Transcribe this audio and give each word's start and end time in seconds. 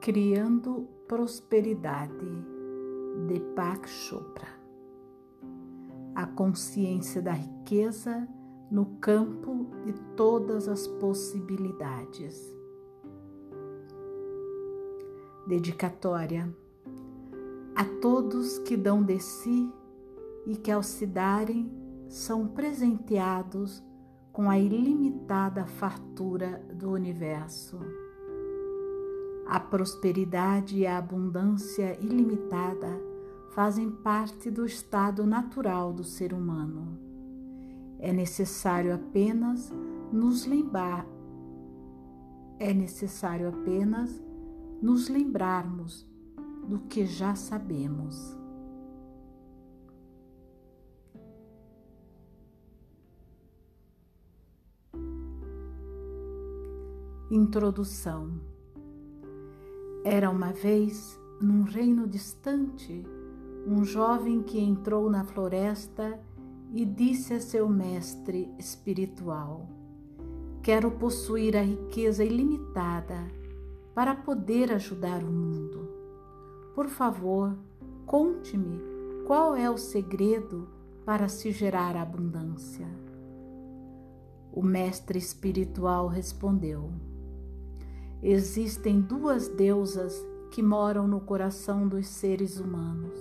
Criando 0.00 0.88
Prosperidade, 1.06 2.26
Deepak 3.28 3.86
Chopra. 3.86 4.48
A 6.14 6.24
consciência 6.24 7.20
da 7.20 7.32
riqueza 7.32 8.26
no 8.70 8.96
campo 8.98 9.66
de 9.84 9.92
todas 10.16 10.68
as 10.68 10.86
possibilidades. 10.86 12.50
Dedicatória 15.46 16.48
a 17.76 17.84
todos 18.00 18.58
que 18.60 18.78
dão 18.78 19.02
de 19.02 19.20
si 19.20 19.70
e 20.46 20.56
que, 20.56 20.70
ao 20.70 20.82
se 20.82 21.06
darem, 21.06 21.70
são 22.08 22.48
presenteados 22.48 23.84
com 24.32 24.48
a 24.48 24.58
ilimitada 24.58 25.66
fartura 25.66 26.64
do 26.72 26.90
universo. 26.90 27.78
A 29.50 29.58
prosperidade 29.58 30.78
e 30.78 30.86
a 30.86 30.96
abundância 30.96 31.98
ilimitada 32.00 32.86
fazem 33.50 33.90
parte 33.90 34.48
do 34.48 34.64
estado 34.64 35.26
natural 35.26 35.92
do 35.92 36.04
ser 36.04 36.32
humano. 36.32 36.96
É 37.98 38.12
necessário 38.12 38.94
apenas 38.94 39.72
nos 40.12 40.46
lembrar, 40.46 41.04
é 42.60 42.72
necessário 42.72 43.48
apenas 43.48 44.22
nos 44.80 45.08
lembrarmos 45.08 46.06
do 46.68 46.78
que 46.82 47.04
já 47.04 47.34
sabemos. 47.34 48.38
Introdução 57.28 58.59
Era 60.02 60.30
uma 60.30 60.50
vez, 60.50 61.20
num 61.42 61.62
reino 61.62 62.06
distante, 62.06 63.04
um 63.66 63.84
jovem 63.84 64.42
que 64.42 64.58
entrou 64.58 65.10
na 65.10 65.24
floresta 65.24 66.18
e 66.72 66.86
disse 66.86 67.34
a 67.34 67.40
seu 67.40 67.68
mestre 67.68 68.50
espiritual: 68.58 69.68
Quero 70.62 70.90
possuir 70.92 71.54
a 71.54 71.62
riqueza 71.62 72.24
ilimitada 72.24 73.26
para 73.94 74.14
poder 74.14 74.72
ajudar 74.72 75.22
o 75.22 75.30
mundo. 75.30 75.86
Por 76.74 76.88
favor, 76.88 77.54
conte-me 78.06 78.80
qual 79.26 79.54
é 79.54 79.70
o 79.70 79.76
segredo 79.76 80.66
para 81.04 81.28
se 81.28 81.52
gerar 81.52 81.94
abundância. 81.94 82.88
O 84.50 84.62
mestre 84.62 85.18
espiritual 85.18 86.08
respondeu: 86.08 86.90
Existem 88.22 89.00
duas 89.00 89.48
deusas 89.48 90.14
que 90.50 90.62
moram 90.62 91.08
no 91.08 91.20
coração 91.20 91.88
dos 91.88 92.06
seres 92.06 92.58
humanos. 92.58 93.18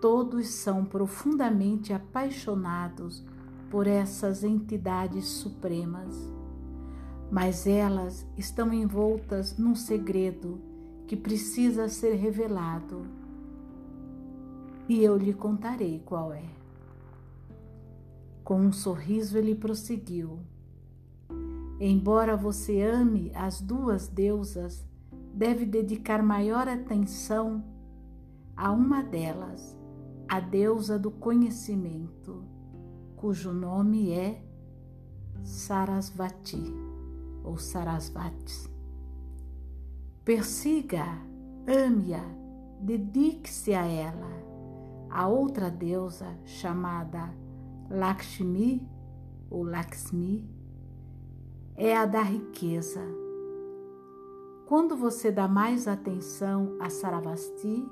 Todos 0.00 0.48
são 0.48 0.84
profundamente 0.84 1.92
apaixonados 1.92 3.24
por 3.70 3.86
essas 3.86 4.42
entidades 4.42 5.26
supremas, 5.26 6.14
mas 7.30 7.66
elas 7.66 8.26
estão 8.36 8.72
envoltas 8.72 9.58
num 9.58 9.74
segredo 9.74 10.58
que 11.06 11.16
precisa 11.16 11.88
ser 11.88 12.14
revelado 12.14 13.20
e 14.90 15.04
eu 15.04 15.16
lhe 15.16 15.32
contarei 15.32 16.02
qual 16.04 16.32
é. 16.32 16.42
Com 18.42 18.60
um 18.60 18.72
sorriso 18.72 19.38
ele 19.38 19.54
prosseguiu. 19.54 20.40
Embora 21.80 22.36
você 22.36 22.82
ame 22.82 23.32
as 23.34 23.62
duas 23.62 24.06
deusas, 24.06 24.86
deve 25.32 25.64
dedicar 25.64 26.22
maior 26.22 26.68
atenção 26.68 27.64
a 28.54 28.70
uma 28.70 29.02
delas 29.02 29.80
a 30.28 30.38
deusa 30.38 30.96
do 30.96 31.10
conhecimento, 31.10 32.44
cujo 33.16 33.52
nome 33.52 34.12
é 34.12 34.40
Sarasvati 35.42 36.62
ou 37.42 37.56
Sarasvati. 37.56 38.70
Persiga, 40.24 41.04
ame-a, 41.66 42.22
dedique-se 42.80 43.74
a 43.74 43.84
ela. 43.84 44.30
A 45.10 45.26
outra 45.26 45.68
deusa, 45.68 46.38
chamada 46.44 47.34
Lakshmi 47.90 48.88
ou 49.50 49.64
Lakshmi, 49.64 50.59
é 51.82 51.96
a 51.96 52.04
da 52.04 52.20
riqueza. 52.20 53.00
Quando 54.66 54.94
você 54.94 55.32
dá 55.32 55.48
mais 55.48 55.88
atenção 55.88 56.76
a 56.78 56.90
Saravasti, 56.90 57.88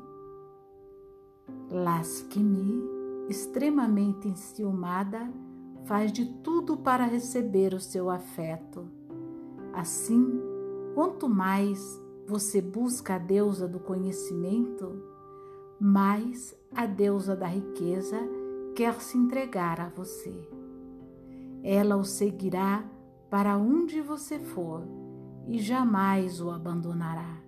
Laskini, 1.71 2.83
extremamente 3.31 4.29
enciumada, 4.29 5.33
faz 5.87 6.13
de 6.13 6.27
tudo 6.43 6.77
para 6.77 7.07
receber 7.07 7.73
o 7.73 7.81
seu 7.81 8.11
afeto. 8.11 8.87
Assim, 9.73 10.39
quanto 10.95 11.27
mais 11.27 11.99
você 12.27 12.61
busca 12.61 13.15
a 13.15 13.19
deusa 13.19 13.67
do 13.67 13.81
conhecimento, 13.81 15.03
mais 15.81 16.55
a 16.77 16.85
deusa 16.85 17.35
da 17.35 17.47
riqueza 17.47 18.19
quer 18.77 19.01
se 19.01 19.17
entregar 19.17 19.81
a 19.81 19.89
você. 19.89 20.47
Ela 21.63 21.97
o 21.97 22.05
seguirá 22.05 22.85
para 23.31 23.57
onde 23.57 24.01
você 24.01 24.39
for 24.39 24.83
e 25.47 25.59
jamais 25.59 26.41
o 26.41 26.51
abandonará. 26.51 27.43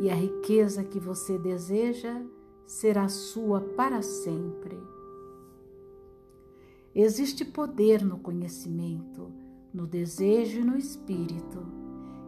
E 0.00 0.10
a 0.10 0.14
riqueza 0.14 0.82
que 0.82 0.98
você 0.98 1.38
deseja 1.38 2.22
será 2.66 3.08
sua 3.08 3.60
para 3.60 4.02
sempre. 4.02 4.78
Existe 6.94 7.44
poder 7.44 8.04
no 8.04 8.18
conhecimento, 8.18 9.32
no 9.72 9.86
desejo 9.86 10.60
e 10.60 10.64
no 10.64 10.76
espírito, 10.76 11.66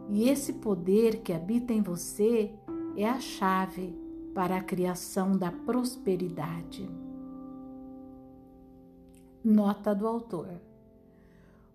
e 0.09 0.29
esse 0.29 0.53
poder 0.53 1.21
que 1.21 1.33
habita 1.33 1.73
em 1.73 1.81
você 1.81 2.53
é 2.95 3.07
a 3.07 3.19
chave 3.19 3.95
para 4.33 4.57
a 4.57 4.63
criação 4.63 5.37
da 5.37 5.51
prosperidade. 5.51 6.89
Nota 9.43 9.95
do 9.95 10.07
autor. 10.07 10.66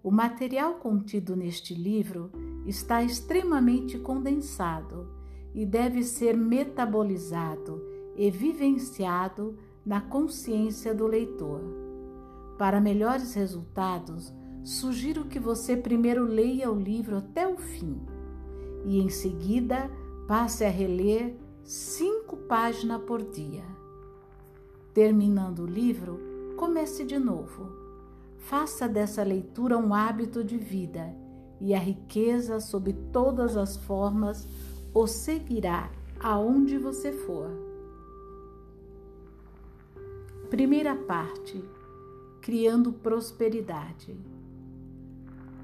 O 0.02 0.10
material 0.10 0.74
contido 0.74 1.36
neste 1.36 1.74
livro 1.74 2.30
está 2.66 3.04
extremamente 3.04 3.98
condensado 4.00 5.06
e 5.54 5.64
deve 5.64 6.02
ser 6.02 6.36
metabolizado 6.36 7.80
e 8.16 8.28
vivenciado 8.28 9.56
na 9.86 10.00
consciência 10.00 10.92
do 10.92 11.06
leitor. 11.06 11.60
Para 12.58 12.80
melhores 12.80 13.34
resultados, 13.34 14.32
sugiro 14.64 15.26
que 15.26 15.38
você 15.38 15.76
primeiro 15.76 16.24
leia 16.24 16.70
o 16.70 16.78
livro 16.78 17.18
até 17.18 17.46
o 17.46 17.56
fim 17.56 18.00
e, 18.84 18.98
em 18.98 19.08
seguida, 19.08 19.88
passe 20.26 20.64
a 20.64 20.68
reler 20.68 21.36
cinco 21.62 22.36
páginas 22.36 23.02
por 23.02 23.22
dia. 23.22 23.64
Terminando 24.92 25.60
o 25.60 25.66
livro, 25.66 26.18
comece 26.56 27.04
de 27.04 27.18
novo. 27.18 27.81
Faça 28.42 28.88
dessa 28.88 29.22
leitura 29.22 29.78
um 29.78 29.94
hábito 29.94 30.42
de 30.42 30.58
vida 30.58 31.14
e 31.60 31.72
a 31.74 31.78
riqueza, 31.78 32.58
sob 32.58 32.92
todas 33.12 33.56
as 33.56 33.76
formas, 33.76 34.48
o 34.92 35.06
seguirá 35.06 35.90
aonde 36.18 36.76
você 36.76 37.12
for. 37.12 37.48
Primeira 40.50 40.96
parte: 40.96 41.64
Criando 42.40 42.92
prosperidade. 42.92 44.18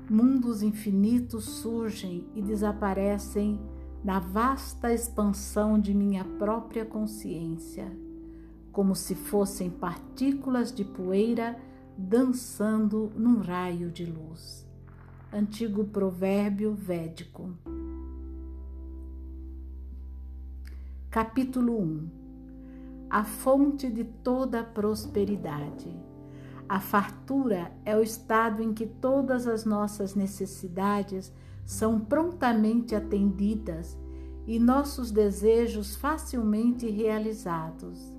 Mundos 0.09 0.63
infinitos 0.63 1.45
surgem 1.47 2.29
e 2.35 2.41
desaparecem 2.41 3.61
na 4.05 4.21
vasta 4.21 4.95
expansão 4.95 5.81
de 5.81 5.93
minha 5.93 6.25
própria 6.25 6.85
consciência, 6.85 7.93
como 8.71 8.95
se 8.95 9.17
fossem 9.17 9.69
partículas 9.69 10.73
de 10.73 10.85
poeira 10.85 11.61
dançando 11.99 13.13
num 13.17 13.41
raio 13.41 13.91
de 13.91 14.07
luz. 14.07 14.65
Antigo 15.33 15.85
provérbio 15.85 16.73
védico. 16.73 17.51
Capítulo 21.11 21.79
1 21.79 22.19
a 23.11 23.25
fonte 23.25 23.89
de 23.89 24.05
toda 24.05 24.63
prosperidade. 24.63 25.97
A 26.69 26.79
fartura 26.79 27.73
é 27.85 27.97
o 27.97 28.03
estado 28.03 28.63
em 28.63 28.75
que 28.75 28.87
todas 28.87 29.47
as 29.47 29.65
nossas 29.65 30.15
necessidades 30.15 31.33
são 31.65 31.99
prontamente 31.99 32.95
atendidas 32.95 33.97
e 34.47 34.59
nossos 34.59 35.11
desejos 35.11 35.97
facilmente 35.97 36.91
realizados. 36.91 38.18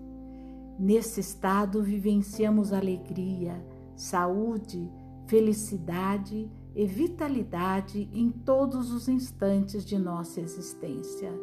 Nesse 0.80 1.20
estado 1.20 1.84
vivenciamos 1.84 2.72
alegria, 2.72 3.62
saúde, 3.98 4.90
felicidade 5.28 6.50
e 6.74 6.86
vitalidade 6.86 8.10
em 8.14 8.31
todos 8.31 8.90
os 8.94 9.10
instantes 9.10 9.84
de 9.84 10.00
nossa 10.00 10.40
existência. 10.40 11.34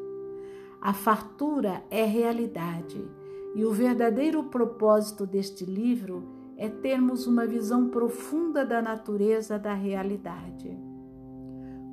A 0.80 0.94
fartura 0.94 1.84
é 1.90 2.02
realidade 2.02 3.06
e 3.54 3.62
o 3.62 3.72
verdadeiro 3.72 4.44
propósito 4.44 5.26
deste 5.26 5.66
livro 5.66 6.26
é 6.56 6.70
termos 6.70 7.26
uma 7.26 7.46
visão 7.46 7.90
profunda 7.90 8.64
da 8.64 8.80
natureza 8.80 9.58
da 9.58 9.74
realidade. 9.74 10.74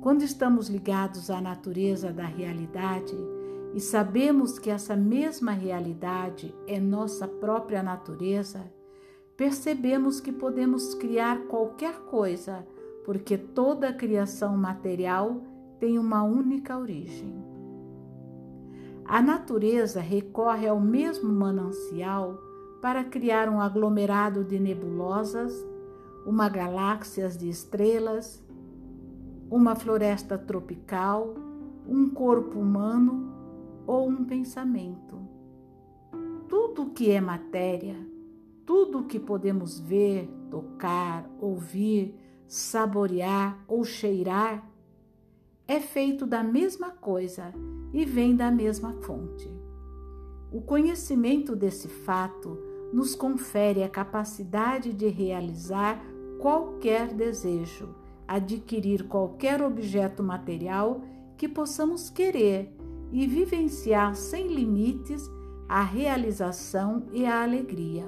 Quando 0.00 0.22
estamos 0.22 0.68
ligados 0.68 1.28
à 1.28 1.42
natureza 1.42 2.10
da 2.10 2.24
realidade 2.24 3.14
e 3.74 3.80
sabemos 3.80 4.56
que 4.56 4.70
essa 4.70 4.94
mesma 4.94 5.50
realidade 5.50 6.54
é 6.64 6.78
nossa 6.78 7.26
própria 7.26 7.82
natureza, 7.82 8.72
percebemos 9.36 10.20
que 10.20 10.30
podemos 10.30 10.94
criar 10.94 11.40
qualquer 11.48 12.02
coisa, 12.02 12.64
porque 13.04 13.36
toda 13.36 13.92
criação 13.92 14.56
material 14.56 15.42
tem 15.80 15.98
uma 15.98 16.22
única 16.22 16.78
origem. 16.78 17.34
A 19.04 19.20
natureza 19.20 20.00
recorre 20.00 20.68
ao 20.68 20.80
mesmo 20.80 21.32
manancial 21.32 22.38
para 22.80 23.02
criar 23.02 23.48
um 23.48 23.60
aglomerado 23.60 24.44
de 24.44 24.58
nebulosas, 24.60 25.52
uma 26.24 26.48
galáxia 26.48 27.28
de 27.28 27.48
estrelas, 27.48 28.40
uma 29.50 29.74
floresta 29.74 30.38
tropical, 30.38 31.34
um 31.88 32.08
corpo 32.08 32.60
humano 32.60 33.33
ou 33.86 34.08
um 34.08 34.24
pensamento. 34.24 35.18
Tudo 36.48 36.90
que 36.90 37.10
é 37.10 37.20
matéria, 37.20 37.96
tudo 38.66 39.04
que 39.04 39.18
podemos 39.18 39.78
ver, 39.78 40.28
tocar, 40.50 41.28
ouvir, 41.40 42.14
saborear 42.46 43.62
ou 43.66 43.84
cheirar 43.84 44.70
é 45.66 45.80
feito 45.80 46.26
da 46.26 46.42
mesma 46.42 46.90
coisa 46.90 47.52
e 47.92 48.04
vem 48.04 48.36
da 48.36 48.50
mesma 48.50 48.92
fonte. 49.02 49.50
O 50.52 50.60
conhecimento 50.60 51.56
desse 51.56 51.88
fato 51.88 52.58
nos 52.92 53.14
confere 53.14 53.82
a 53.82 53.88
capacidade 53.88 54.92
de 54.92 55.08
realizar 55.08 56.00
qualquer 56.38 57.12
desejo, 57.12 57.94
adquirir 58.28 59.08
qualquer 59.08 59.62
objeto 59.62 60.22
material 60.22 61.02
que 61.36 61.48
possamos 61.48 62.08
querer 62.08 62.72
e 63.12 63.26
vivenciar 63.26 64.14
sem 64.14 64.48
limites 64.48 65.30
a 65.68 65.82
realização 65.82 67.06
e 67.12 67.24
a 67.24 67.42
alegria. 67.42 68.06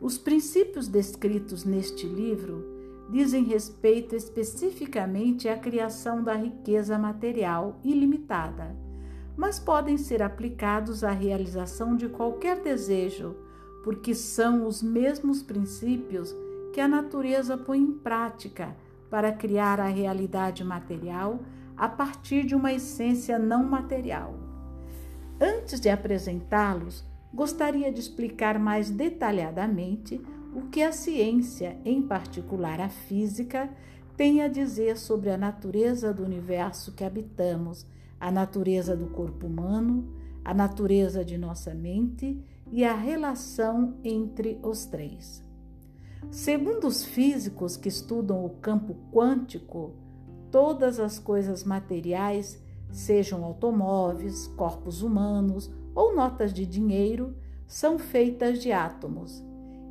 Os 0.00 0.16
princípios 0.16 0.86
descritos 0.86 1.64
neste 1.64 2.06
livro 2.06 2.64
dizem 3.10 3.44
respeito 3.44 4.14
especificamente 4.14 5.48
à 5.48 5.56
criação 5.56 6.22
da 6.22 6.34
riqueza 6.34 6.98
material 6.98 7.80
ilimitada, 7.82 8.76
mas 9.36 9.58
podem 9.58 9.96
ser 9.96 10.22
aplicados 10.22 11.02
à 11.02 11.10
realização 11.10 11.96
de 11.96 12.08
qualquer 12.08 12.60
desejo, 12.60 13.34
porque 13.82 14.14
são 14.14 14.66
os 14.66 14.82
mesmos 14.82 15.42
princípios 15.42 16.34
que 16.72 16.80
a 16.80 16.88
natureza 16.88 17.56
põe 17.56 17.78
em 17.78 17.92
prática 17.92 18.76
para 19.10 19.32
criar 19.32 19.80
a 19.80 19.86
realidade 19.86 20.62
material 20.62 21.40
a 21.78 21.88
partir 21.88 22.44
de 22.44 22.54
uma 22.54 22.72
essência 22.72 23.38
não 23.38 23.62
material. 23.62 24.34
Antes 25.40 25.80
de 25.80 25.88
apresentá-los, 25.88 27.04
gostaria 27.32 27.92
de 27.92 28.00
explicar 28.00 28.58
mais 28.58 28.90
detalhadamente 28.90 30.20
o 30.52 30.62
que 30.62 30.82
a 30.82 30.90
ciência, 30.90 31.78
em 31.84 32.02
particular 32.02 32.80
a 32.80 32.88
física, 32.88 33.70
tem 34.16 34.42
a 34.42 34.48
dizer 34.48 34.98
sobre 34.98 35.30
a 35.30 35.36
natureza 35.36 36.12
do 36.12 36.24
universo 36.24 36.92
que 36.92 37.04
habitamos, 37.04 37.86
a 38.18 38.32
natureza 38.32 38.96
do 38.96 39.06
corpo 39.06 39.46
humano, 39.46 40.12
a 40.44 40.52
natureza 40.52 41.24
de 41.24 41.38
nossa 41.38 41.72
mente 41.72 42.42
e 42.72 42.84
a 42.84 42.96
relação 42.96 43.94
entre 44.02 44.58
os 44.62 44.86
três. 44.86 45.46
Segundo 46.30 46.88
os 46.88 47.04
físicos 47.04 47.76
que 47.76 47.88
estudam 47.88 48.44
o 48.44 48.50
campo 48.50 48.96
quântico, 49.12 49.94
todas 50.50 50.98
as 50.98 51.18
coisas 51.18 51.64
materiais, 51.64 52.60
sejam 52.90 53.44
automóveis, 53.44 54.46
corpos 54.48 55.02
humanos 55.02 55.70
ou 55.94 56.14
notas 56.14 56.52
de 56.52 56.64
dinheiro 56.64 57.34
são 57.66 57.98
feitas 57.98 58.60
de 58.60 58.72
átomos. 58.72 59.42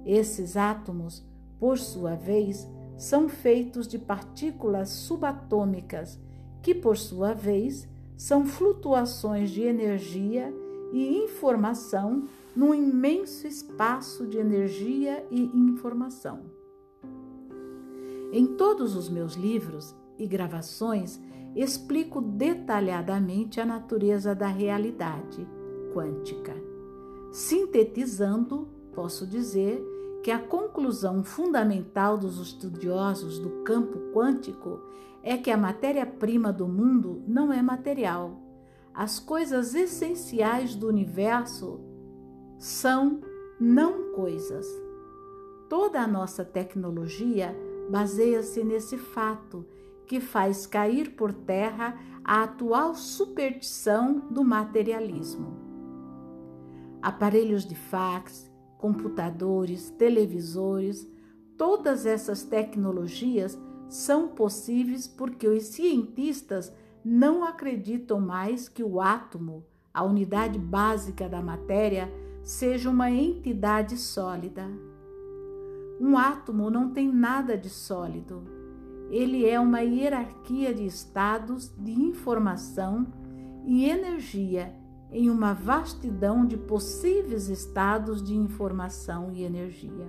Esses 0.05 0.57
átomos, 0.57 1.23
por 1.59 1.77
sua 1.77 2.15
vez, 2.15 2.67
são 2.97 3.29
feitos 3.29 3.87
de 3.87 3.99
partículas 3.99 4.89
subatômicas, 4.89 6.19
que, 6.63 6.73
por 6.73 6.97
sua 6.97 7.33
vez, 7.33 7.87
são 8.15 8.45
flutuações 8.45 9.51
de 9.51 9.61
energia 9.61 10.51
e 10.91 11.17
informação 11.17 12.27
num 12.55 12.73
imenso 12.73 13.45
espaço 13.45 14.25
de 14.25 14.37
energia 14.37 15.23
e 15.29 15.41
informação. 15.53 16.41
Em 18.31 18.45
todos 18.57 18.95
os 18.95 19.07
meus 19.07 19.35
livros 19.35 19.95
e 20.17 20.25
gravações, 20.27 21.19
explico 21.55 22.21
detalhadamente 22.21 23.59
a 23.59 23.65
natureza 23.65 24.35
da 24.35 24.47
realidade 24.47 25.47
quântica. 25.93 26.55
Sintetizando, 27.31 28.67
posso 28.93 29.25
dizer 29.25 29.83
que 30.23 30.31
a 30.31 30.39
conclusão 30.39 31.23
fundamental 31.23 32.17
dos 32.17 32.39
estudiosos 32.39 33.39
do 33.39 33.63
campo 33.63 34.11
quântico 34.13 34.79
é 35.23 35.37
que 35.37 35.51
a 35.51 35.57
matéria-prima 35.57 36.51
do 36.51 36.67
mundo 36.67 37.21
não 37.27 37.51
é 37.51 37.61
material. 37.61 38.39
As 38.93 39.19
coisas 39.19 39.75
essenciais 39.75 40.75
do 40.75 40.87
universo 40.87 41.79
são 42.57 43.21
não 43.59 44.13
coisas. 44.13 44.67
Toda 45.69 46.01
a 46.01 46.07
nossa 46.07 46.43
tecnologia 46.43 47.55
baseia-se 47.89 48.63
nesse 48.63 48.97
fato 48.97 49.65
que 50.07 50.19
faz 50.19 50.65
cair 50.65 51.15
por 51.15 51.33
terra 51.33 51.97
a 52.23 52.43
atual 52.43 52.95
superstição 52.95 54.19
do 54.31 54.43
materialismo 54.43 55.67
aparelhos 57.01 57.65
de 57.65 57.75
fax, 57.75 58.51
computadores, 58.77 59.89
televisores, 59.91 61.09
todas 61.57 62.05
essas 62.05 62.43
tecnologias 62.43 63.57
são 63.87 64.27
possíveis 64.27 65.07
porque 65.07 65.47
os 65.47 65.63
cientistas 65.63 66.71
não 67.03 67.43
acreditam 67.45 68.19
mais 68.19 68.67
que 68.67 68.83
o 68.83 68.99
átomo, 68.99 69.65
a 69.93 70.03
unidade 70.03 70.59
básica 70.59 71.29
da 71.29 71.41
matéria, 71.41 72.11
seja 72.43 72.89
uma 72.89 73.09
entidade 73.09 73.95
sólida. 73.97 74.69
Um 75.99 76.17
átomo 76.17 76.69
não 76.69 76.91
tem 76.91 77.11
nada 77.11 77.57
de 77.57 77.69
sólido. 77.69 78.56
Ele 79.09 79.45
é 79.47 79.59
uma 79.59 79.81
hierarquia 79.81 80.73
de 80.73 80.85
estados 80.85 81.73
de 81.77 81.91
informação 81.91 83.07
e 83.65 83.85
energia 83.85 84.73
em 85.11 85.29
uma 85.29 85.53
vastidão 85.53 86.45
de 86.45 86.57
possíveis 86.57 87.47
estados 87.47 88.21
de 88.21 88.35
informação 88.35 89.31
e 89.31 89.43
energia. 89.43 90.07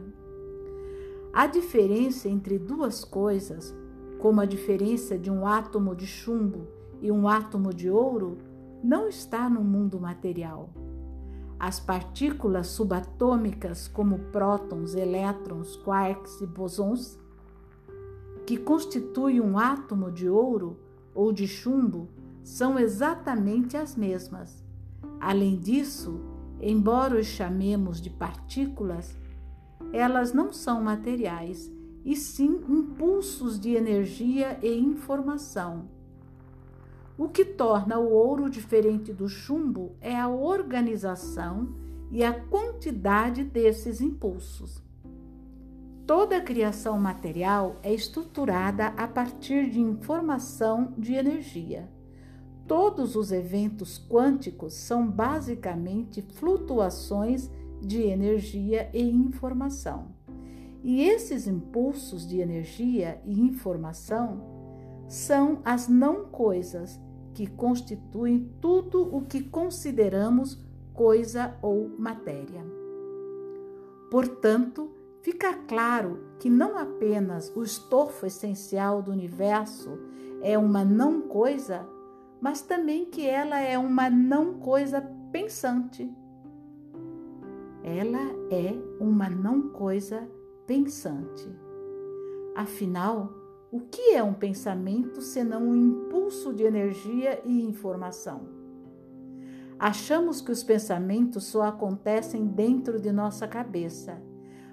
A 1.33 1.47
diferença 1.47 2.29
entre 2.29 2.59
duas 2.59 3.05
coisas, 3.05 3.75
como 4.19 4.41
a 4.41 4.45
diferença 4.45 5.17
de 5.17 5.31
um 5.31 5.47
átomo 5.47 5.95
de 5.95 6.07
chumbo 6.07 6.67
e 7.01 7.13
um 7.13 7.29
átomo 7.29 7.73
de 7.73 7.89
ouro, 7.89 8.39
não 8.83 9.09
está 9.09 9.49
no 9.49 9.63
mundo 9.63 10.01
material. 10.01 10.71
As 11.59 11.79
partículas 11.81 12.69
subatômicas, 12.69 13.89
como 13.89 14.19
prótons, 14.31 14.95
elétrons, 14.95 15.77
quarks 15.77 16.41
e 16.41 16.47
bosons, 16.47 17.19
que 18.49 18.57
constituem 18.57 19.43
um 19.43 19.59
átomo 19.59 20.11
de 20.11 20.27
ouro 20.27 20.81
ou 21.15 21.31
de 21.31 21.47
chumbo, 21.47 22.09
são 22.43 22.79
exatamente 22.79 23.77
as 23.77 23.95
mesmas 23.95 24.65
Além 25.21 25.59
disso, 25.59 26.19
embora 26.59 27.21
os 27.21 27.27
chamemos 27.27 28.01
de 28.01 28.09
partículas, 28.09 29.15
elas 29.93 30.33
não 30.33 30.51
são 30.51 30.83
materiais, 30.83 31.71
e 32.03 32.17
sim 32.17 32.63
impulsos 32.71 33.61
de 33.61 33.75
energia 33.75 34.59
e 34.63 34.79
informação. 34.79 35.91
O 37.19 37.29
que 37.29 37.45
torna 37.45 37.99
o 37.99 38.11
ouro 38.11 38.49
diferente 38.49 39.13
do 39.13 39.29
chumbo 39.29 39.95
é 40.01 40.17
a 40.17 40.29
organização 40.29 41.75
e 42.11 42.25
a 42.25 42.33
quantidade 42.33 43.45
desses 43.45 44.01
impulsos. 44.01 44.83
Toda 46.09 46.41
criação 46.41 46.99
material 46.99 47.77
é 47.83 47.93
estruturada 47.93 48.87
a 48.97 49.07
partir 49.07 49.69
de 49.69 49.79
informação 49.79 50.95
de 50.97 51.13
energia. 51.13 51.87
Todos 52.67 53.15
os 53.15 53.31
eventos 53.31 54.03
quânticos 54.09 54.73
são 54.73 55.07
basicamente 55.07 56.23
flutuações 56.23 57.51
de 57.83 58.01
energia 58.01 58.89
e 58.95 59.03
informação. 59.03 60.07
E 60.83 61.03
esses 61.03 61.47
impulsos 61.47 62.27
de 62.27 62.41
energia 62.41 63.21
e 63.27 63.39
informação 63.39 64.41
são 65.07 65.61
as 65.63 65.89
não 65.89 66.25
coisas 66.25 66.99
que 67.35 67.47
constituem 67.47 68.51
tudo 68.63 69.15
o 69.15 69.27
que 69.27 69.43
consideramos 69.43 70.59
coisa 70.95 71.55
ou 71.61 71.91
matéria. 71.99 72.65
Portanto, 74.11 74.95
fica 75.31 75.53
claro 75.53 76.21
que 76.39 76.49
não 76.49 76.79
apenas 76.79 77.55
o 77.55 77.63
estofo 77.63 78.25
essencial 78.25 79.03
do 79.03 79.11
universo 79.11 79.99
é 80.41 80.57
uma 80.57 80.83
não 80.83 81.21
coisa, 81.21 81.87
mas 82.41 82.63
também 82.63 83.05
que 83.05 83.27
ela 83.27 83.61
é 83.61 83.77
uma 83.77 84.09
não 84.09 84.55
coisa 84.55 85.03
pensante. 85.31 86.11
Ela 87.85 88.23
é 88.51 88.75
uma 88.99 89.29
não 89.29 89.69
coisa 89.69 90.27
pensante. 90.67 91.47
Afinal, 92.57 93.31
o 93.71 93.81
que 93.81 94.15
é 94.15 94.23
um 94.23 94.33
pensamento 94.33 95.21
senão 95.21 95.63
um 95.63 95.77
impulso 95.77 96.55
de 96.55 96.63
energia 96.63 97.43
e 97.45 97.63
informação? 97.63 98.49
Achamos 99.79 100.41
que 100.41 100.51
os 100.51 100.65
pensamentos 100.65 101.45
só 101.45 101.65
acontecem 101.65 102.47
dentro 102.47 102.99
de 102.99 103.13
nossa 103.13 103.47
cabeça, 103.47 104.27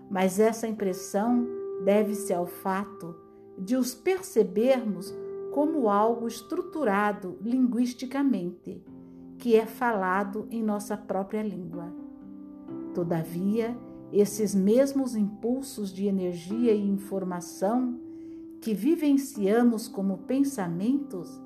mas 0.10 0.40
essa 0.40 0.68
impressão 0.68 1.48
deve-se 1.84 2.34
ao 2.34 2.46
fato 2.46 3.16
de 3.58 3.76
os 3.76 3.94
percebermos 3.94 5.14
como 5.52 5.90
algo 5.90 6.28
estruturado 6.28 7.38
linguisticamente, 7.42 8.84
que 9.38 9.56
é 9.56 9.66
falado 9.66 10.48
em 10.50 10.62
nossa 10.62 10.98
própria 10.98 11.42
língua. 11.42 11.94
Todavia, 12.94 13.78
esses 14.12 14.54
mesmos 14.54 15.16
impulsos 15.16 15.94
de 15.94 16.08
energia 16.08 16.74
e 16.74 16.88
informação 16.88 18.00
que 18.62 18.74
vivenciamos 18.74 19.88
como 19.88 20.20
pensamentos, 20.20 21.42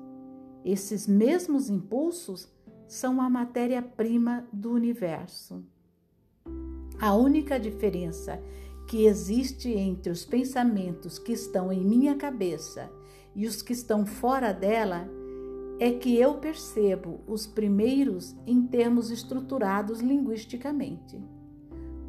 esses 0.64 1.06
mesmos 1.06 1.68
impulsos 1.68 2.48
são 2.88 3.20
a 3.20 3.30
matéria-prima 3.30 4.46
do 4.52 4.72
universo. 4.72 5.64
A 7.00 7.14
única 7.14 7.58
diferença 7.58 8.42
que 8.86 9.06
existe 9.06 9.70
entre 9.70 10.12
os 10.12 10.26
pensamentos 10.26 11.18
que 11.18 11.32
estão 11.32 11.72
em 11.72 11.82
minha 11.82 12.14
cabeça 12.14 12.90
e 13.34 13.46
os 13.46 13.62
que 13.62 13.72
estão 13.72 14.04
fora 14.04 14.52
dela 14.52 15.08
é 15.78 15.92
que 15.92 16.14
eu 16.18 16.34
percebo 16.34 17.20
os 17.26 17.46
primeiros 17.46 18.36
em 18.46 18.66
termos 18.66 19.10
estruturados 19.10 20.00
linguisticamente. 20.00 21.18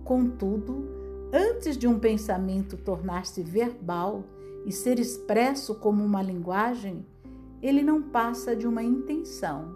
Contudo, 0.04 0.84
antes 1.32 1.78
de 1.78 1.88
um 1.88 1.98
pensamento 1.98 2.76
tornar-se 2.76 3.42
verbal 3.42 4.26
e 4.66 4.74
ser 4.74 5.00
expresso 5.00 5.76
como 5.76 6.04
uma 6.04 6.22
linguagem, 6.22 7.06
ele 7.62 7.82
não 7.82 8.02
passa 8.02 8.54
de 8.54 8.68
uma 8.68 8.84
intenção. 8.84 9.74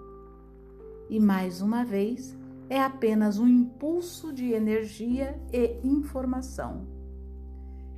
E 1.09 1.21
mais 1.21 1.61
uma 1.61 1.85
vez, 1.85 2.35
é 2.69 2.81
apenas 2.81 3.37
um 3.37 3.47
impulso 3.47 4.33
de 4.33 4.51
energia 4.51 5.39
e 5.51 5.79
informação. 5.83 6.87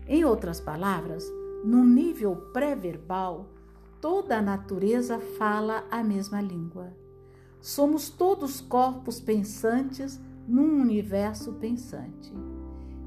Em 0.08 0.24
outras 0.24 0.60
palavras, 0.60 1.26
no 1.64 1.84
nível 1.84 2.36
pré-verbal, 2.54 3.50
toda 4.00 4.38
a 4.38 4.42
natureza 4.42 5.20
fala 5.38 5.86
a 5.92 6.04
mesma 6.04 6.42
língua. 6.42 6.94
Somos 7.60 8.10
todos 8.10 8.62
corpos 8.62 9.20
pensantes 9.20 10.20
num 10.48 10.82
universo 10.82 11.54
pensante. 11.54 12.34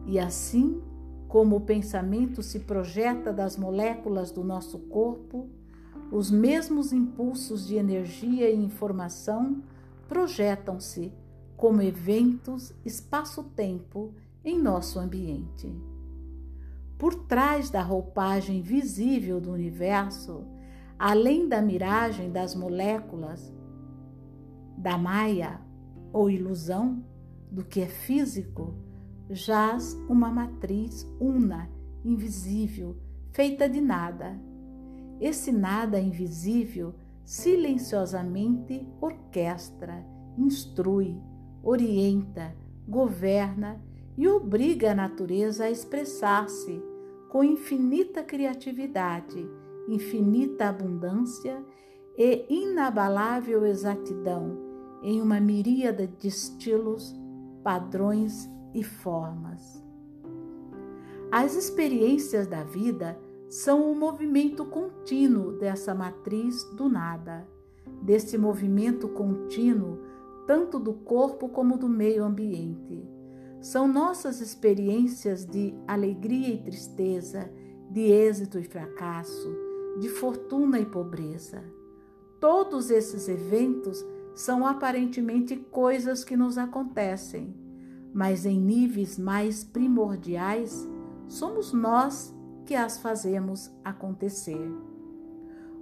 E 0.06 0.18
assim 0.18 0.82
como 1.28 1.56
o 1.56 1.60
pensamento 1.60 2.42
se 2.42 2.60
projeta 2.60 3.32
das 3.32 3.56
moléculas 3.56 4.30
do 4.30 4.42
nosso 4.42 4.78
corpo, 4.80 5.48
os 6.10 6.30
mesmos 6.30 6.92
impulsos 6.92 7.66
de 7.66 7.76
energia 7.76 8.50
e 8.50 8.56
informação 8.56 9.62
projetam-se 10.08 11.12
como 11.60 11.82
eventos 11.82 12.72
espaço-tempo 12.86 14.14
em 14.42 14.58
nosso 14.58 14.98
ambiente. 14.98 15.70
Por 16.96 17.14
trás 17.14 17.68
da 17.68 17.82
roupagem 17.82 18.62
visível 18.62 19.38
do 19.38 19.52
universo, 19.52 20.42
além 20.98 21.46
da 21.46 21.60
miragem 21.60 22.32
das 22.32 22.54
moléculas, 22.54 23.52
da 24.74 24.96
maia 24.96 25.60
ou 26.14 26.30
ilusão, 26.30 27.04
do 27.50 27.62
que 27.62 27.82
é 27.82 27.88
físico, 27.88 28.74
jaz 29.28 29.92
uma 30.08 30.30
matriz 30.30 31.06
una, 31.20 31.68
invisível, 32.02 32.96
feita 33.32 33.68
de 33.68 33.82
nada. 33.82 34.34
Esse 35.20 35.52
nada 35.52 36.00
invisível 36.00 36.94
silenciosamente 37.22 38.88
orquestra, 38.98 40.02
instrui, 40.38 41.20
orienta, 41.62 42.54
governa 42.88 43.80
e 44.16 44.26
obriga 44.28 44.92
a 44.92 44.94
natureza 44.94 45.64
a 45.64 45.70
expressar-se 45.70 46.82
com 47.28 47.44
infinita 47.44 48.22
criatividade, 48.22 49.48
infinita 49.88 50.68
abundância 50.68 51.64
e 52.16 52.44
inabalável 52.48 53.64
exatidão 53.64 54.58
em 55.02 55.22
uma 55.22 55.40
miríada 55.40 56.06
de 56.06 56.28
estilos 56.28 57.14
padrões 57.62 58.48
e 58.74 58.82
formas. 58.82 59.82
As 61.30 61.54
experiências 61.54 62.46
da 62.46 62.64
vida 62.64 63.18
são 63.48 63.90
o 63.90 63.96
movimento 63.96 64.64
contínuo 64.64 65.52
dessa 65.52 65.94
matriz 65.94 66.64
do 66.74 66.88
nada, 66.88 67.46
desse 68.02 68.36
movimento 68.36 69.08
contínuo 69.08 69.98
tanto 70.50 70.80
do 70.80 70.92
corpo 70.92 71.48
como 71.48 71.78
do 71.78 71.88
meio 71.88 72.24
ambiente. 72.24 73.08
São 73.60 73.86
nossas 73.86 74.40
experiências 74.40 75.46
de 75.46 75.72
alegria 75.86 76.48
e 76.48 76.58
tristeza, 76.58 77.48
de 77.88 78.00
êxito 78.00 78.58
e 78.58 78.64
fracasso, 78.64 79.48
de 80.00 80.08
fortuna 80.08 80.80
e 80.80 80.84
pobreza. 80.84 81.62
Todos 82.40 82.90
esses 82.90 83.28
eventos 83.28 84.04
são 84.34 84.66
aparentemente 84.66 85.54
coisas 85.54 86.24
que 86.24 86.36
nos 86.36 86.58
acontecem, 86.58 87.54
mas 88.12 88.44
em 88.44 88.60
níveis 88.60 89.16
mais 89.16 89.62
primordiais, 89.62 90.84
somos 91.28 91.72
nós 91.72 92.34
que 92.66 92.74
as 92.74 92.98
fazemos 92.98 93.70
acontecer. 93.84 94.68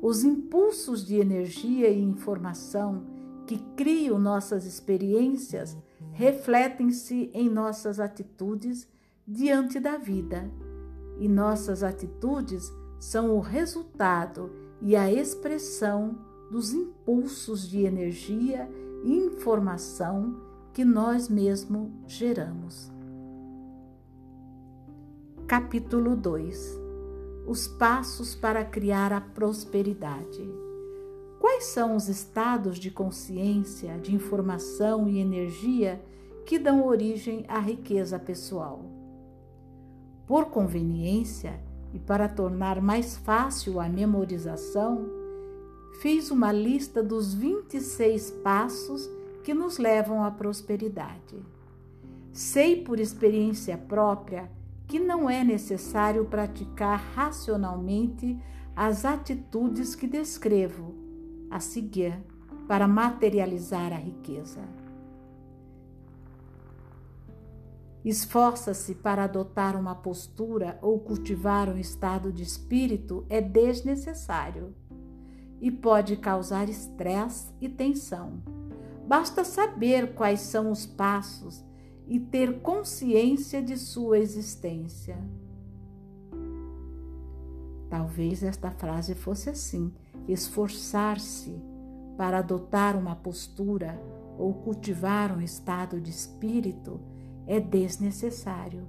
Os 0.02 0.25
impulsos 0.25 1.06
de 1.06 1.16
energia 1.16 1.88
e 1.88 2.02
informação 2.02 3.16
que 3.49 3.57
criam 3.75 4.19
nossas 4.19 4.67
experiências 4.67 5.75
refletem-se 6.12 7.31
em 7.33 7.49
nossas 7.49 7.99
atitudes 7.99 8.87
diante 9.26 9.81
da 9.81 9.97
vida, 9.97 10.50
e 11.19 11.26
nossas 11.26 11.83
atitudes 11.83 12.71
são 13.00 13.35
o 13.35 13.40
resultado 13.40 14.52
e 14.83 14.95
a 14.95 15.11
expressão 15.11 16.19
dos 16.50 16.75
impulsos 16.75 17.67
de 17.67 17.85
energia 17.85 18.69
e 19.02 19.17
informação 19.17 20.38
que 20.75 20.85
nós 20.85 21.31
mesmos 21.31 21.90
geramos. 22.07 22.93
Capítulo 25.47 26.14
2 26.14 26.78
Os 27.47 27.67
passos 27.67 28.35
para 28.35 28.62
criar 28.62 29.11
a 29.11 29.23
prosperidade. 29.23 30.67
Quais 31.58 31.70
são 31.70 31.96
os 31.96 32.08
estados 32.08 32.78
de 32.78 32.88
consciência, 32.88 33.98
de 33.98 34.14
informação 34.14 35.08
e 35.08 35.18
energia 35.18 36.00
que 36.46 36.56
dão 36.56 36.86
origem 36.86 37.44
à 37.48 37.58
riqueza 37.58 38.16
pessoal? 38.16 38.84
Por 40.24 40.50
conveniência 40.50 41.58
e 41.92 41.98
para 41.98 42.28
tornar 42.28 42.80
mais 42.80 43.16
fácil 43.16 43.80
a 43.80 43.88
memorização, 43.88 45.04
fiz 46.00 46.30
uma 46.30 46.52
lista 46.52 47.02
dos 47.02 47.34
26 47.34 48.30
passos 48.44 49.10
que 49.42 49.52
nos 49.52 49.78
levam 49.78 50.22
à 50.22 50.30
prosperidade. 50.30 51.44
Sei 52.32 52.84
por 52.84 53.00
experiência 53.00 53.76
própria 53.76 54.48
que 54.86 55.00
não 55.00 55.28
é 55.28 55.42
necessário 55.42 56.24
praticar 56.24 57.00
racionalmente 57.16 58.38
as 58.76 59.04
atitudes 59.04 59.96
que 59.96 60.06
descrevo 60.06 61.07
a 61.50 61.61
seguir 61.61 62.19
para 62.67 62.87
materializar 62.87 63.93
a 63.93 63.97
riqueza. 63.97 64.61
Esforça-se 68.05 68.95
para 68.95 69.25
adotar 69.25 69.78
uma 69.78 69.95
postura 69.95 70.78
ou 70.81 70.99
cultivar 71.00 71.69
um 71.69 71.76
estado 71.76 72.33
de 72.33 72.43
espírito 72.43 73.26
é 73.28 73.40
desnecessário 73.40 74.75
e 75.61 75.71
pode 75.71 76.17
causar 76.17 76.69
estresse 76.69 77.52
e 77.61 77.69
tensão. 77.69 78.40
Basta 79.07 79.43
saber 79.43 80.14
quais 80.14 80.40
são 80.40 80.71
os 80.71 80.87
passos 80.87 81.64
e 82.07 82.21
ter 82.21 82.61
consciência 82.61 83.62
de 83.62 83.76
sua 83.76 84.19
existência. 84.19 85.19
Talvez 87.90 88.43
esta 88.43 88.71
frase 88.71 89.14
fosse 89.14 89.50
assim: 89.50 89.93
esforçar-se 90.32 91.61
para 92.16 92.38
adotar 92.38 92.97
uma 92.97 93.16
postura 93.16 94.00
ou 94.38 94.54
cultivar 94.54 95.37
um 95.37 95.40
estado 95.40 96.00
de 96.00 96.11
espírito 96.11 97.00
é 97.47 97.58
desnecessário 97.58 98.87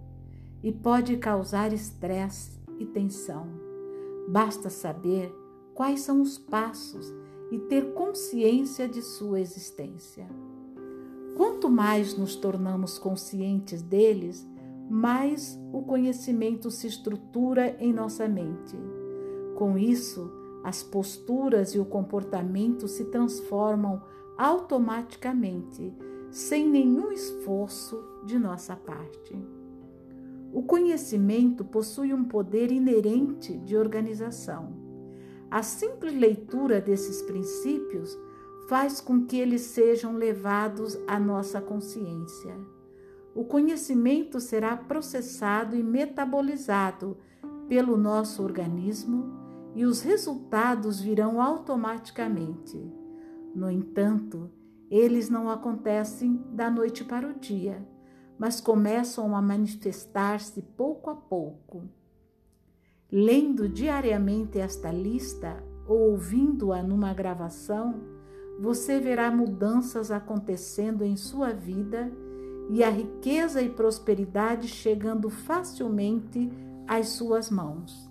e 0.62 0.72
pode 0.72 1.18
causar 1.18 1.72
estresse 1.74 2.60
e 2.78 2.86
tensão. 2.86 3.48
Basta 4.28 4.70
saber 4.70 5.34
quais 5.74 6.02
são 6.02 6.22
os 6.22 6.38
passos 6.38 7.12
e 7.52 7.58
ter 7.58 7.94
consciência 7.94 8.88
de 8.88 9.02
sua 9.02 9.40
existência. 9.40 10.28
Quanto 11.36 11.70
mais 11.70 12.18
nos 12.18 12.36
tornamos 12.36 13.00
conscientes 13.00 13.82
deles, 13.82 14.46
mais 14.90 15.58
o 15.72 15.82
conhecimento 15.82 16.70
se 16.70 16.86
estrutura 16.88 17.76
em 17.80 17.94
nossa 17.94 18.28
mente. 18.28 18.76
Com 19.56 19.78
isso, 19.78 20.30
as 20.64 20.84
posturas 20.84 21.74
e 21.74 21.80
o 21.80 21.86
comportamento 21.86 22.88
se 22.88 23.06
transformam 23.06 24.02
automaticamente, 24.38 25.94
sem 26.32 26.68
nenhum 26.68 27.12
esforço 27.12 28.02
de 28.26 28.38
nossa 28.38 28.76
parte. 28.76 29.36
O 30.52 30.64
conhecimento 30.64 31.64
possui 31.64 32.14
um 32.14 32.24
poder 32.24 32.72
inerente 32.72 33.58
de 33.58 33.78
organização. 33.78 34.74
A 35.50 35.64
simples 35.64 36.14
leitura 36.14 36.82
desses 36.82 37.22
princípios 37.22 38.18
faz 38.68 39.02
com 39.02 39.26
que 39.26 39.38
eles 39.38 39.62
sejam 39.62 40.16
levados 40.16 40.98
à 41.08 41.20
nossa 41.20 41.60
consciência. 41.60 42.56
O 43.34 43.44
conhecimento 43.44 44.40
será 44.40 44.76
processado 44.76 45.76
e 45.76 45.84
metabolizado 45.84 47.18
pelo 47.68 47.98
nosso 47.98 48.44
organismo 48.44 49.49
e 49.76 49.86
os 49.86 50.02
resultados 50.02 51.00
virão 51.00 51.42
automaticamente. 51.42 52.78
No 53.54 53.70
entanto, 53.70 54.50
eles 54.90 55.30
não 55.30 55.50
acontecem 55.50 56.44
da 56.52 56.70
noite 56.70 57.04
para 57.04 57.28
o 57.28 57.40
dia, 57.40 57.88
mas 58.38 58.60
começam 58.60 59.36
a 59.36 59.42
manifestar-se 59.42 60.62
pouco 60.62 61.10
a 61.10 61.16
pouco. 61.16 61.84
Lendo 63.12 63.68
diariamente 63.68 64.60
esta 64.60 64.92
lista 64.92 65.64
ou 65.88 66.12
ouvindo-a 66.12 66.82
numa 66.82 67.14
gravação, 67.14 68.02
você 68.60 69.00
verá 69.00 69.32
mudanças 69.32 70.12
acontecendo 70.12 71.04
em 71.04 71.16
sua 71.16 71.54
vida 71.54 72.12
e 72.70 72.84
a 72.84 72.90
riqueza 72.90 73.62
e 73.62 73.70
prosperidade 73.70 74.68
chegando 74.68 75.30
facilmente 75.30 76.52
às 76.88 77.10
suas 77.10 77.50
mãos. 77.50 78.09